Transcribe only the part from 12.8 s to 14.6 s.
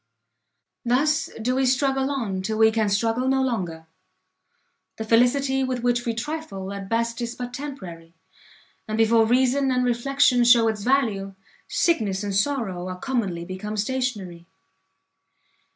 are commonly become stationary.